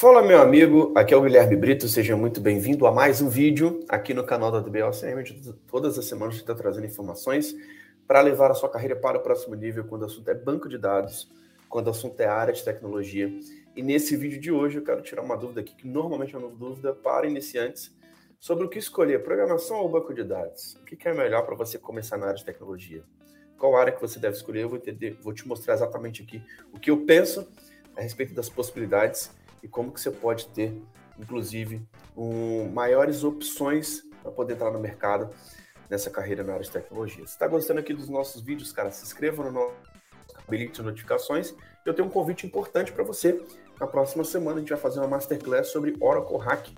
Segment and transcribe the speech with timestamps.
[0.00, 3.84] Fala, meu amigo, aqui é o Guilherme Brito, seja muito bem-vindo a mais um vídeo
[3.88, 5.24] aqui no canal da DBLCM.
[5.66, 7.52] Todas as semanas a está trazendo informações
[8.06, 10.78] para levar a sua carreira para o próximo nível quando o assunto é banco de
[10.78, 11.28] dados,
[11.68, 13.28] quando o assunto é área de tecnologia.
[13.74, 16.48] E nesse vídeo de hoje eu quero tirar uma dúvida aqui, que normalmente é uma
[16.48, 17.92] dúvida para iniciantes,
[18.38, 20.76] sobre o que escolher, programação ou banco de dados.
[20.76, 23.02] O que é melhor para você começar na área de tecnologia?
[23.58, 24.62] Qual área que você deve escolher?
[24.62, 26.40] Eu vou, entender, vou te mostrar exatamente aqui
[26.72, 27.52] o que eu penso
[27.96, 30.80] a respeito das possibilidades e como que você pode ter,
[31.18, 35.30] inclusive, um, maiores opções para poder entrar no mercado
[35.88, 37.26] nessa carreira na área de tecnologia.
[37.26, 39.74] Se está gostando aqui dos nossos vídeos, cara, se inscreva no nosso
[40.46, 41.54] habilite notificações.
[41.84, 43.42] Eu tenho um convite importante para você.
[43.80, 46.68] Na próxima semana a gente vai fazer uma masterclass sobre Oracle Hack.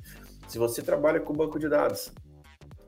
[0.47, 2.12] Se você trabalha com banco de dados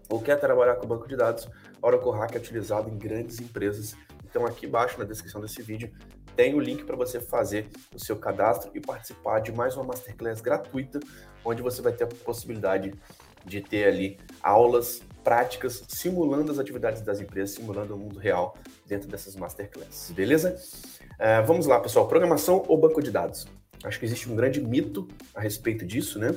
[0.08, 1.48] ou quer trabalhar com banco de dados,
[1.80, 3.96] Oracle Hack é utilizado em grandes empresas.
[4.24, 5.92] Então aqui embaixo na descrição desse vídeo
[6.36, 10.40] tem o link para você fazer o seu cadastro e participar de mais uma masterclass
[10.40, 11.00] gratuita,
[11.44, 12.94] onde você vai ter a possibilidade
[13.44, 19.08] de ter ali aulas práticas simulando as atividades das empresas, simulando o mundo real dentro
[19.08, 20.56] dessas masterclasses, beleza?
[21.14, 22.08] Uh, vamos lá, pessoal.
[22.08, 23.46] Programação ou banco de dados?
[23.84, 26.34] Acho que existe um grande mito a respeito disso, né?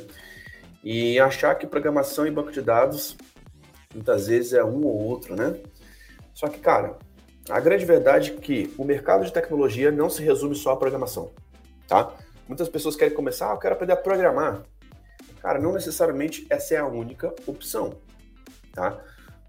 [0.84, 3.18] E achar que programação e banco de dados
[3.94, 5.56] muitas vezes é um ou outro, né?
[6.34, 6.98] Só que, cara,
[7.50, 11.32] a grande verdade é que o mercado de tecnologia não se resume só à programação,
[11.88, 12.14] tá?
[12.48, 14.64] Muitas pessoas querem começar, ah, eu quero aprender a programar.
[15.42, 18.00] Cara, não necessariamente essa é a única opção,
[18.74, 19.00] tá?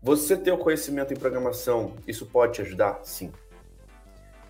[0.03, 3.01] Você ter o conhecimento em programação, isso pode te ajudar?
[3.03, 3.33] Sim.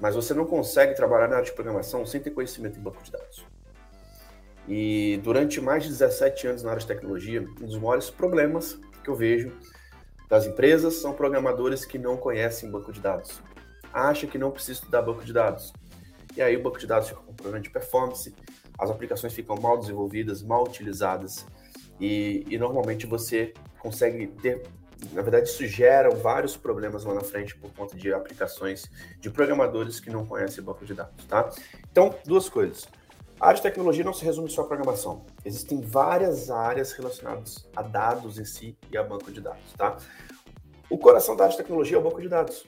[0.00, 3.12] Mas você não consegue trabalhar na área de programação sem ter conhecimento em banco de
[3.12, 3.44] dados.
[4.68, 9.08] E durante mais de 17 anos na área de tecnologia, um dos maiores problemas que
[9.08, 9.52] eu vejo
[10.28, 13.40] das empresas são programadores que não conhecem banco de dados.
[13.92, 15.72] Acha que não precisa estudar banco de dados.
[16.36, 18.34] E aí o banco de dados fica com problema de performance,
[18.78, 21.46] as aplicações ficam mal desenvolvidas, mal utilizadas,
[21.98, 24.62] e, e normalmente você consegue ter
[25.12, 28.90] na verdade, isso gera vários problemas lá na frente por conta de aplicações
[29.20, 31.50] de programadores que não conhecem banco de dados, tá?
[31.90, 32.88] Então, duas coisas.
[33.38, 35.26] A área de tecnologia não se resume só à programação.
[35.44, 39.98] Existem várias áreas relacionadas a dados em si e a banco de dados, tá?
[40.88, 42.66] O coração da área de tecnologia é o banco de dados.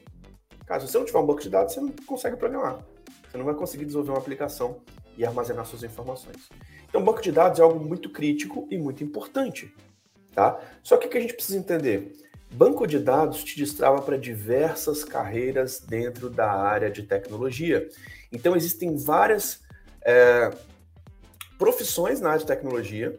[0.67, 2.85] Caso você não tiver um banco de dados, você não consegue programar.
[3.31, 4.81] Você não vai conseguir desenvolver uma aplicação
[5.17, 6.51] e armazenar suas informações.
[6.87, 9.75] Então, banco de dados é algo muito crítico e muito importante,
[10.35, 10.61] tá?
[10.83, 12.13] Só que o que a gente precisa entender?
[12.51, 17.89] Banco de dados te destrava para diversas carreiras dentro da área de tecnologia.
[18.31, 19.67] Então, existem várias
[20.03, 20.51] é,
[21.59, 23.19] profissões na área de tecnologia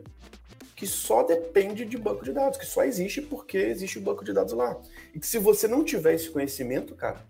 [0.75, 4.31] que só depende de banco de dados, que só existe porque existe o banco de
[4.31, 4.79] dados lá.
[5.13, 7.21] E que se você não tiver esse conhecimento, cara,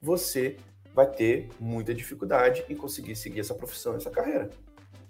[0.00, 0.56] você
[0.94, 4.48] vai ter muita dificuldade em conseguir seguir essa profissão, essa carreira.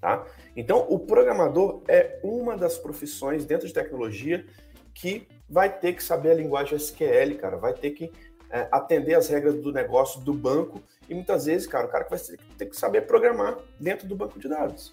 [0.00, 0.26] Tá?
[0.56, 4.44] Então, o programador é uma das profissões dentro de tecnologia
[4.92, 8.10] que vai ter que saber a linguagem SQL, cara, vai ter que
[8.51, 12.19] é, atender as regras do negócio do banco e muitas vezes, cara, o cara vai
[12.59, 14.93] ter que saber programar dentro do banco de dados.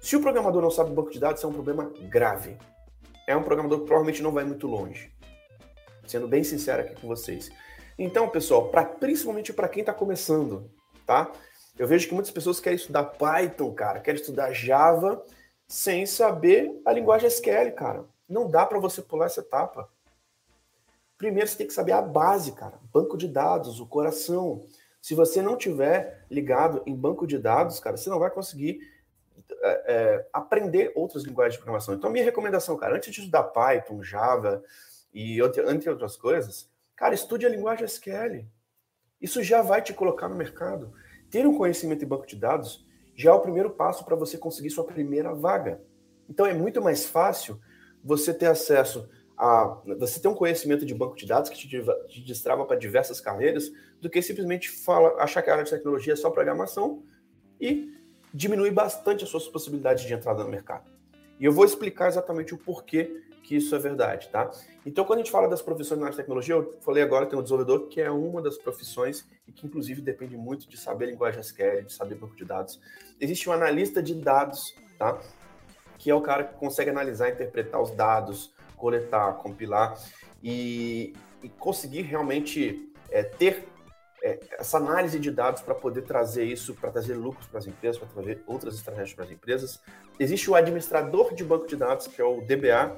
[0.00, 2.58] Se o programador não sabe banco de dados, é um problema grave.
[3.26, 5.10] É um programador que provavelmente não vai muito longe.
[6.06, 7.50] Sendo bem sincero aqui com vocês.
[7.98, 10.70] Então, pessoal, pra, principalmente para quem está começando,
[11.06, 11.32] tá?
[11.78, 15.24] Eu vejo que muitas pessoas querem estudar Python, cara, querem estudar Java
[15.66, 18.04] sem saber a linguagem SQL, cara.
[18.28, 19.88] Não dá para você pular essa etapa.
[21.16, 22.78] Primeiro você tem que saber a base, cara.
[22.92, 24.62] Banco de dados, o coração.
[25.00, 28.80] Se você não tiver ligado em banco de dados, cara, você não vai conseguir
[29.50, 31.94] é, é, aprender outras linguagens de programação.
[31.94, 34.62] Então, minha recomendação, cara, antes de estudar Python, Java
[35.12, 38.46] e entre outras coisas, cara, estude a linguagem SQL.
[39.20, 40.92] Isso já vai te colocar no mercado.
[41.30, 44.70] Ter um conhecimento em banco de dados já é o primeiro passo para você conseguir
[44.70, 45.80] sua primeira vaga.
[46.28, 47.60] Então, é muito mais fácil
[48.02, 49.08] você ter acesso
[49.44, 51.68] a você ter um conhecimento de banco de dados que te,
[52.08, 56.14] te destrava para diversas carreiras, do que simplesmente fala, achar que a área de tecnologia
[56.14, 57.02] é só programação
[57.60, 57.92] e
[58.32, 60.90] diminui bastante as suas possibilidades de entrada no mercado.
[61.38, 64.50] E eu vou explicar exatamente o porquê que isso é verdade, tá?
[64.86, 67.32] Então, quando a gente fala das profissões na área de tecnologia, eu falei agora que
[67.32, 71.06] tem o desenvolvedor, que é uma das profissões e que, inclusive, depende muito de saber
[71.06, 72.80] linguagem SQL, de saber banco de dados.
[73.20, 75.20] Existe um analista de dados, tá?
[75.98, 79.98] Que é o cara que consegue analisar, interpretar os dados, coletar, compilar
[80.42, 83.66] e, e conseguir realmente é, ter
[84.22, 87.98] é, essa análise de dados para poder trazer isso, para trazer lucros para as empresas,
[87.98, 89.80] para trazer outras estratégias para as empresas.
[90.18, 92.96] Existe o administrador de banco de dados, que é o DBA,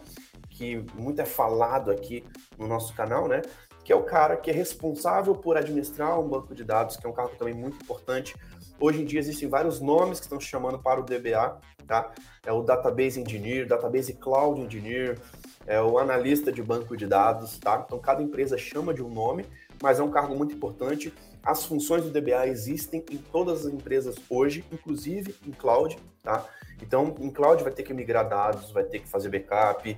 [0.50, 2.24] que muito é falado aqui
[2.56, 3.42] no nosso canal, né?
[3.86, 7.08] que é o cara que é responsável por administrar um banco de dados, que é
[7.08, 8.34] um cargo também muito importante.
[8.80, 12.12] Hoje em dia existem vários nomes que estão chamando para o DBA, tá?
[12.44, 15.20] É o Database Engineer, Database Cloud Engineer,
[15.66, 17.82] é o analista de banco de dados, tá?
[17.84, 19.44] Então cada empresa chama de um nome,
[19.82, 21.12] mas é um cargo muito importante.
[21.42, 26.44] As funções do DBA existem em todas as empresas hoje, inclusive em cloud, tá?
[26.82, 29.96] Então, em cloud vai ter que migrar dados, vai ter que fazer backup,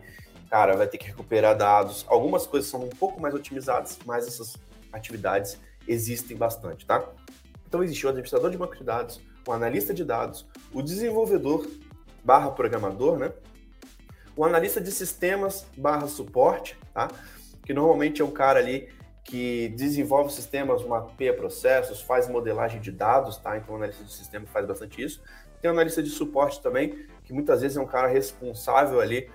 [0.50, 2.04] cara, vai ter que recuperar dados.
[2.08, 4.56] Algumas coisas são um pouco mais otimizadas, mas essas
[4.92, 7.02] atividades existem bastante, tá?
[7.66, 11.66] Então, existe o administrador de banco de dados, o analista de dados, o desenvolvedor
[12.22, 13.32] barra programador, né?
[14.38, 17.08] O analista de sistemas barra suporte, tá?
[17.66, 18.88] Que normalmente é um cara ali
[19.24, 23.56] que desenvolve sistemas, mapeia processos, faz modelagem de dados, tá?
[23.56, 25.20] Então o analista de sistema faz bastante isso.
[25.60, 29.28] Tem o analista de suporte também, que muitas vezes é um cara responsável ali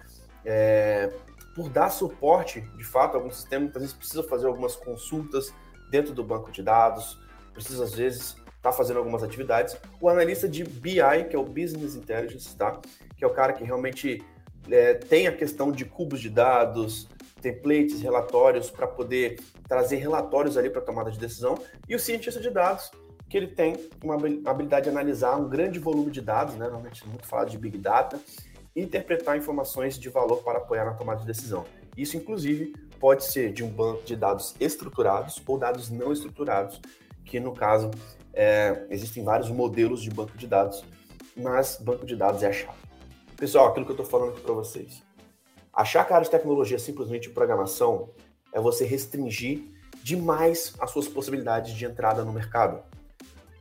[0.45, 1.11] é,
[1.53, 3.63] por dar suporte, de fato, a algum sistema.
[3.63, 5.53] Muitas vezes precisa fazer algumas consultas
[5.91, 7.19] dentro do banco de dados,
[7.53, 9.75] precisa às vezes estar tá fazendo algumas atividades.
[9.99, 12.79] O analista de BI, que é o Business Intelligence, tá?
[13.17, 14.23] Que é o cara que realmente
[14.69, 17.07] é, tem a questão de cubos de dados,
[17.41, 21.57] templates, relatórios para poder trazer relatórios ali para tomada de decisão.
[21.87, 22.91] E o cientista de dados,
[23.29, 24.15] que ele tem uma
[24.45, 26.65] habilidade de analisar um grande volume de dados, né?
[26.65, 28.19] normalmente muito falado de Big Data,
[28.75, 31.65] e interpretar informações de valor para apoiar na tomada de decisão.
[31.95, 36.81] Isso, inclusive, pode ser de um banco de dados estruturados ou dados não estruturados,
[37.25, 37.91] que no caso
[38.33, 40.83] é, existem vários modelos de banco de dados,
[41.35, 42.82] mas banco de dados é a chave.
[43.43, 45.03] Pessoal, aquilo que eu estou falando aqui para vocês.
[45.73, 48.09] Achar que a área de tecnologia é simplesmente programação
[48.53, 49.65] é você restringir
[50.01, 52.81] demais as suas possibilidades de entrada no mercado.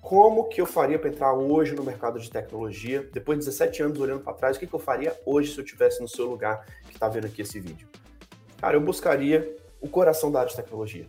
[0.01, 3.11] Como que eu faria para entrar hoje no mercado de tecnologia?
[3.13, 5.65] Depois de 17 anos olhando para trás, o que, que eu faria hoje se eu
[5.65, 7.89] estivesse no seu lugar que está vendo aqui esse vídeo?
[8.59, 11.09] Cara, eu buscaria o coração da área de tecnologia.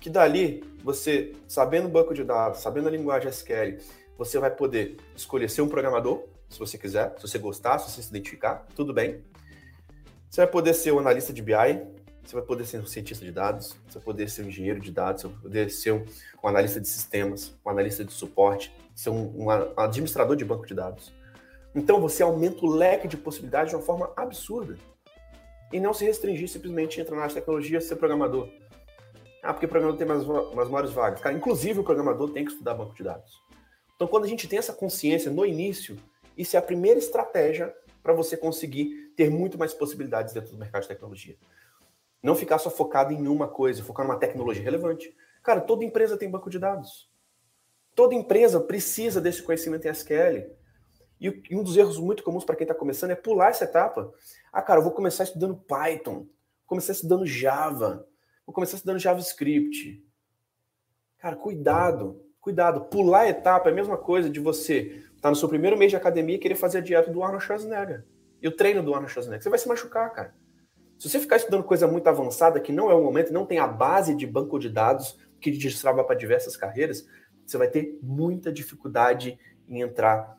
[0.00, 3.76] Que dali, você, sabendo o banco de dados, sabendo a linguagem SQL,
[4.16, 8.02] você vai poder escolher ser um programador, se você quiser, se você gostar, se você
[8.02, 9.22] se identificar, tudo bem.
[10.28, 11.54] Você vai poder ser um analista de BI,
[12.24, 14.90] você vai poder ser um cientista de dados, você vai poder ser um engenheiro de
[14.90, 16.04] dados, você vai poder ser um,
[16.42, 20.74] um analista de sistemas, um analista de suporte, ser um, um, administrador de banco de
[20.74, 21.12] dados.
[21.74, 24.76] Então você aumenta o leque de possibilidades de uma forma absurda.
[25.72, 28.48] E não se restringir simplesmente a entrar na tecnologia e ser programador.
[29.42, 31.20] Ah, porque o programador tem mais, mais maiores vagas.
[31.20, 33.40] Cara, inclusive o programador tem que estudar banco de dados.
[33.94, 35.96] Então, quando a gente tem essa consciência no início,
[36.36, 40.82] isso é a primeira estratégia para você conseguir ter muito mais possibilidades dentro do mercado
[40.82, 41.36] de tecnologia.
[42.22, 45.16] Não ficar só focado em uma coisa, focar numa tecnologia relevante.
[45.42, 47.10] Cara, toda empresa tem banco de dados.
[47.94, 50.50] Toda empresa precisa desse conhecimento em SQL.
[51.18, 54.12] E um dos erros muito comuns para quem está começando é pular essa etapa.
[54.52, 56.28] Ah, cara, eu vou começar estudando Python, vou
[56.66, 58.06] começar estudando Java,
[58.44, 60.04] vou começar estudando JavaScript.
[61.18, 62.84] Cara, cuidado, cuidado.
[62.84, 65.96] Pular a etapa é a mesma coisa de você tá no seu primeiro mês de
[65.96, 68.04] academia e querer fazer a dieta do Arnold Schwarzenegger.
[68.40, 69.42] E o treino do Arnold Schwarzenegger.
[69.42, 70.34] Você vai se machucar, cara.
[70.98, 73.66] Se você ficar estudando coisa muito avançada, que não é o momento, não tem a
[73.66, 77.08] base de banco de dados que te destrava para diversas carreiras,
[77.44, 79.36] você vai ter muita dificuldade
[79.68, 80.38] em entrar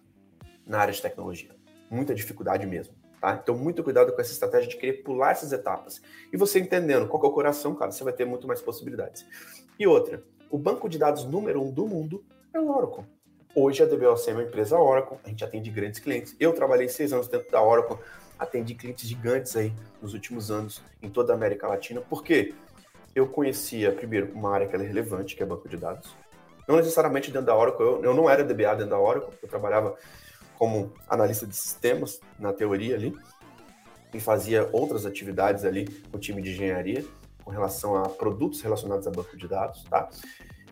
[0.65, 1.53] na área de tecnologia.
[1.89, 2.95] Muita dificuldade mesmo.
[3.19, 3.37] Tá?
[3.43, 6.01] Então, muito cuidado com essa estratégia de querer pular essas etapas.
[6.31, 9.25] E você entendendo qual é o coração, cara, você vai ter muito mais possibilidades.
[9.77, 12.23] E outra, o banco de dados número um do mundo
[12.53, 13.16] é o Oracle.
[13.59, 16.35] Hoje a DBOC é uma empresa Oracle, a gente atende grandes clientes.
[16.39, 17.97] Eu trabalhei seis anos dentro da Oracle,
[18.37, 22.53] atendi clientes gigantes aí nos últimos anos em toda a América Latina, porque
[23.15, 26.15] eu conhecia, primeiro, uma área que é relevante, que é banco de dados.
[26.67, 29.97] Não necessariamente dentro da Oracle, eu, eu não era DBA dentro da Oracle, eu trabalhava
[30.55, 33.17] como analista de sistemas, na teoria ali,
[34.13, 37.03] e fazia outras atividades ali com o time de engenharia,
[37.43, 40.07] com relação a produtos relacionados a banco de dados, tá?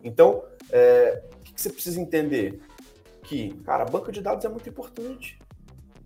[0.04, 2.62] Então, é, o que você precisa entender?
[3.28, 5.38] Que, cara, banco de dados é muito importante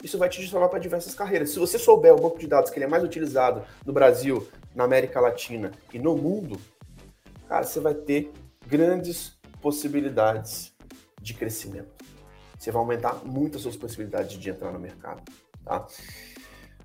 [0.03, 1.49] isso vai te destravar para diversas carreiras.
[1.51, 4.83] Se você souber o banco de dados que ele é mais utilizado no Brasil, na
[4.83, 6.59] América Latina e no mundo,
[7.47, 8.31] cara, você vai ter
[8.65, 10.73] grandes possibilidades
[11.21, 12.05] de crescimento.
[12.57, 15.21] Você vai aumentar muito as suas possibilidades de entrar no mercado,
[15.65, 15.85] tá?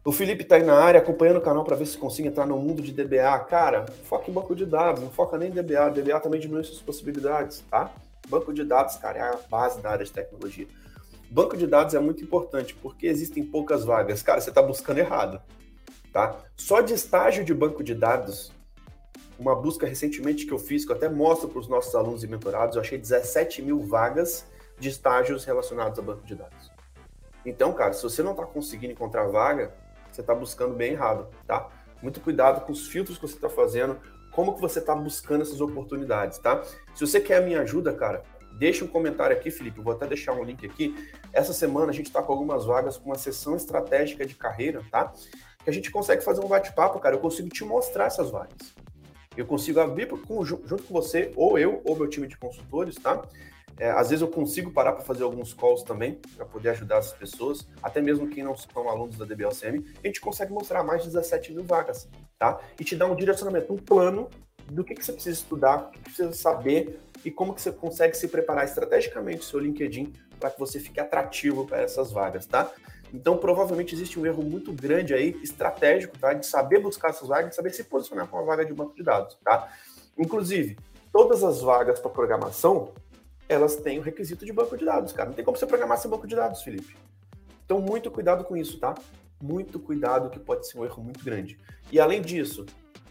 [0.04, 2.58] O Felipe está aí na área acompanhando o canal para ver se consiga entrar no
[2.58, 3.38] mundo de DBA.
[3.48, 5.90] Cara, foca em banco de dados, não foca nem em DBA.
[5.90, 7.90] DBA também diminui suas possibilidades, tá?
[8.28, 10.66] Banco de dados, cara, é a base da área de tecnologia.
[11.31, 14.23] Banco de dados é muito importante porque existem poucas vagas.
[14.23, 15.40] Cara, você está buscando errado.
[16.12, 16.37] Tá?
[16.57, 18.52] Só de estágio de banco de dados,
[19.38, 22.28] uma busca recentemente que eu fiz, que eu até mostro para os nossos alunos e
[22.28, 24.47] mentorados, eu achei 17 mil vagas
[24.78, 26.71] de estágios relacionados a banco de dados.
[27.45, 29.75] Então, cara, se você não está conseguindo encontrar vaga,
[30.11, 31.69] você está buscando bem errado, tá?
[32.00, 33.99] Muito cuidado com os filtros que você está fazendo,
[34.34, 36.62] como que você está buscando essas oportunidades, tá?
[36.94, 38.24] Se você quer a minha ajuda, cara,
[38.58, 39.78] deixa um comentário aqui, Felipe.
[39.78, 40.94] Eu vou até deixar um link aqui.
[41.32, 45.12] Essa semana a gente está com algumas vagas com uma sessão estratégica de carreira, tá?
[45.62, 47.14] Que a gente consegue fazer um bate-papo, cara.
[47.14, 48.74] Eu consigo te mostrar essas vagas.
[49.36, 50.08] Eu consigo abrir
[50.42, 53.22] junto com você, ou eu, ou meu time de consultores, tá?
[53.78, 57.12] É, às vezes eu consigo parar para fazer alguns calls também, para poder ajudar as
[57.12, 61.09] pessoas, até mesmo quem não são alunos da DBLCM, a gente consegue mostrar mais de
[61.09, 62.61] 17 mil vagas, tá?
[62.78, 64.31] E te dar um direcionamento, um plano
[64.71, 68.16] do que, que você precisa estudar, o que precisa saber e como que você consegue
[68.16, 72.71] se preparar estrategicamente o seu LinkedIn para que você fique atrativo para essas vagas, tá?
[73.12, 76.33] Então, provavelmente existe um erro muito grande aí, estratégico, tá?
[76.33, 79.02] De saber buscar essas vagas, de saber se posicionar para uma vaga de banco de
[79.02, 79.69] dados, tá?
[80.19, 80.76] Inclusive,
[81.12, 82.90] todas as vagas para programação,
[83.48, 85.28] elas têm o requisito de banco de dados, cara.
[85.28, 86.96] Não tem como você programar sem banco de dados, Felipe.
[87.64, 88.94] Então, muito cuidado com isso, tá?
[89.42, 91.58] Muito cuidado, que pode ser um erro muito grande.
[91.90, 92.66] E além disso,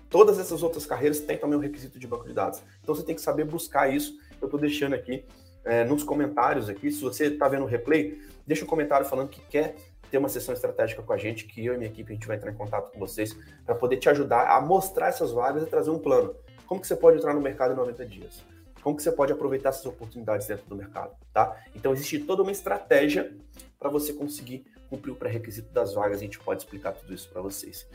[0.09, 2.61] todas essas outras carreiras têm também o requisito de banco de dados.
[2.81, 4.17] Então, você tem que saber buscar isso.
[4.41, 5.25] Eu estou deixando aqui
[5.63, 6.91] é, nos comentários aqui.
[6.91, 9.75] Se você está vendo o replay, deixa um comentário falando que quer
[10.13, 12.37] ter uma sessão estratégica com a gente, que eu e minha equipe a gente vai
[12.37, 13.35] entrar em contato com vocês
[13.65, 16.35] para poder te ajudar a mostrar essas vagas e trazer um plano.
[16.67, 18.52] Como que você pode entrar no mercado em 90 dias?
[18.83, 21.57] Como que você pode aproveitar essas oportunidades dentro do mercado, tá?
[21.73, 23.33] Então existe toda uma estratégia
[23.79, 27.41] para você conseguir cumprir o pré-requisito das vagas, a gente pode explicar tudo isso para
[27.41, 27.87] vocês.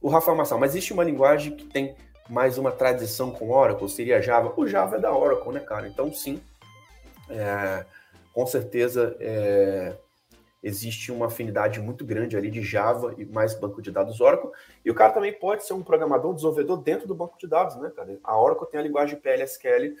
[0.00, 1.94] O Rafael Massal, mas existe uma linguagem que tem
[2.28, 4.52] mais uma tradição com Oracle, seria Java?
[4.56, 5.86] O Java é da Oracle, né, cara?
[5.86, 6.42] Então sim,
[7.28, 7.84] é,
[8.32, 9.94] com certeza é,
[10.62, 14.50] existe uma afinidade muito grande ali de Java e mais banco de dados Oracle.
[14.84, 17.76] E o cara também pode ser um programador, um desenvolvedor dentro do banco de dados,
[17.76, 18.18] né, cara?
[18.22, 19.96] A Oracle tem a linguagem PLSQL,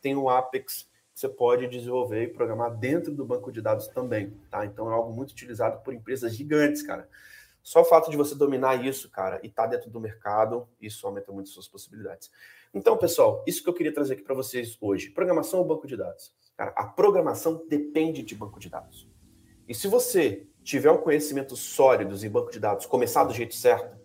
[0.00, 4.30] tem o Apex, que você pode desenvolver e programar dentro do banco de dados também,
[4.50, 4.64] tá?
[4.66, 7.08] Então é algo muito utilizado por empresas gigantes, cara.
[7.62, 11.04] Só o fato de você dominar isso, cara, e estar tá dentro do mercado, isso
[11.06, 12.30] aumenta muito suas possibilidades.
[12.72, 15.10] Então, pessoal, isso que eu queria trazer aqui para vocês hoje.
[15.10, 16.32] Programação ou banco de dados?
[16.56, 19.08] Cara, a programação depende de banco de dados.
[19.68, 23.96] E se você tiver um conhecimento sólido em banco de dados, começar do jeito certo,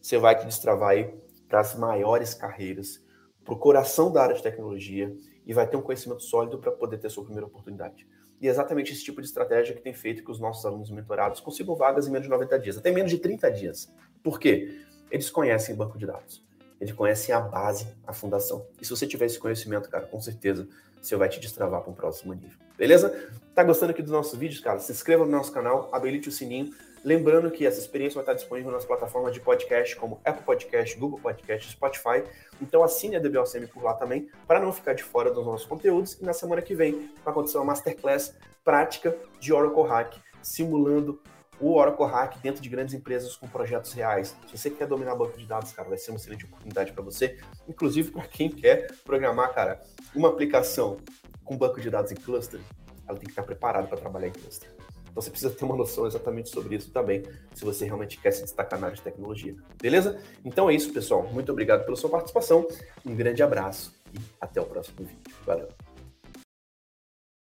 [0.00, 1.14] você vai te destravar aí
[1.48, 3.04] para as maiores carreiras,
[3.44, 5.14] para o coração da área de tecnologia
[5.46, 8.06] e vai ter um conhecimento sólido para poder ter sua primeira oportunidade.
[8.40, 11.40] E é exatamente esse tipo de estratégia que tem feito que os nossos alunos mentorados
[11.40, 13.92] consigam vagas em menos de 90 dias, até menos de 30 dias.
[14.22, 14.80] Por quê?
[15.10, 16.44] Eles conhecem banco de dados.
[16.80, 18.66] Eles conhecem a base, a fundação.
[18.80, 20.66] E se você tiver esse conhecimento, cara, com certeza
[21.00, 22.58] você vai te destravar para um próximo nível.
[22.76, 23.30] Beleza?
[23.54, 24.80] Tá gostando aqui dos nossos vídeos, cara?
[24.80, 26.72] Se inscreva no nosso canal, habilite o sininho.
[27.04, 31.18] Lembrando que essa experiência vai estar disponível nas plataformas de podcast, como Apple Podcast, Google
[31.18, 32.22] Podcast, Spotify.
[32.60, 36.14] Então assine a DBOCM por lá também, para não ficar de fora dos nossos conteúdos.
[36.20, 41.20] E na semana que vem vai acontecer uma Masterclass prática de Oracle Hack, simulando
[41.60, 44.36] o Oracle Hack dentro de grandes empresas com projetos reais.
[44.48, 47.38] Se você quer dominar banco de dados, cara, vai ser uma excelente oportunidade para você.
[47.68, 49.80] Inclusive para quem quer programar, cara,
[50.14, 50.98] uma aplicação
[51.44, 52.60] com banco de dados em cluster,
[53.08, 54.70] ela tem que estar preparada para trabalhar em cluster.
[55.12, 57.22] Então você precisa ter uma noção exatamente sobre isso também,
[57.54, 59.54] se você realmente quer se destacar na área de tecnologia.
[59.80, 60.18] Beleza?
[60.44, 61.22] Então é isso, pessoal.
[61.30, 62.66] Muito obrigado pela sua participação.
[63.04, 65.36] Um grande abraço e até o próximo vídeo.
[65.46, 65.68] Valeu!